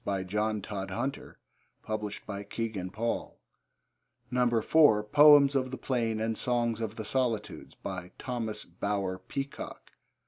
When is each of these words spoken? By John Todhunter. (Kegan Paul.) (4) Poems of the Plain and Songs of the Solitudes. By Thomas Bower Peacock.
By 0.03 0.23
John 0.23 0.63
Todhunter. 0.63 1.35
(Kegan 2.49 2.89
Paul.) 2.89 3.39
(4) 4.63 5.03
Poems 5.03 5.55
of 5.55 5.69
the 5.69 5.77
Plain 5.77 6.19
and 6.19 6.35
Songs 6.35 6.81
of 6.81 6.95
the 6.95 7.05
Solitudes. 7.05 7.75
By 7.75 8.11
Thomas 8.17 8.65
Bower 8.65 9.19
Peacock. 9.19 9.91